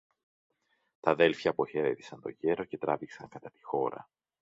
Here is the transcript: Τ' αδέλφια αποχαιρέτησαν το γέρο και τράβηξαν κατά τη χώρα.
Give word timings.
Τ' 1.01 1.07
αδέλφια 1.07 1.51
αποχαιρέτησαν 1.51 2.21
το 2.21 2.29
γέρο 2.29 2.63
και 2.63 2.77
τράβηξαν 2.77 3.27
κατά 3.27 3.51
τη 3.51 3.61
χώρα. 3.63 4.09